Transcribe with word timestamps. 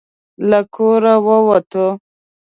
له 0.49 0.59
کوره 0.75 1.13
ووتو. 1.25 1.87